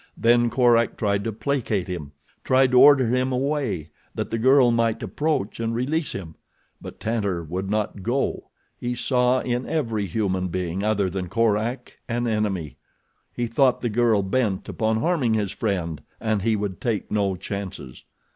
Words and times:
Then 0.17 0.49
Korak 0.49 0.97
tried 0.97 1.23
to 1.25 1.31
placate 1.31 1.87
him. 1.87 2.13
Tried 2.43 2.71
to 2.71 2.79
order 2.81 3.05
him 3.05 3.31
away, 3.31 3.91
that 4.15 4.31
the 4.31 4.39
girl 4.39 4.71
might 4.71 5.03
approach 5.03 5.59
and 5.59 5.75
release 5.75 6.13
him; 6.13 6.33
but 6.81 6.99
Tantor 6.99 7.43
would 7.43 7.69
not 7.69 8.01
go. 8.01 8.49
He 8.79 8.95
saw 8.95 9.41
in 9.41 9.69
every 9.69 10.07
human 10.07 10.47
being 10.47 10.83
other 10.83 11.07
than 11.07 11.29
Korak 11.29 11.99
an 12.09 12.25
enemy. 12.25 12.77
He 13.31 13.45
thought 13.45 13.81
the 13.81 13.89
girl 13.89 14.23
bent 14.23 14.67
upon 14.67 15.01
harming 15.01 15.35
his 15.35 15.51
friend 15.51 16.01
and 16.19 16.41
he 16.41 16.55
would 16.55 16.81
take 16.81 17.11
no 17.11 17.35
chances. 17.35 18.03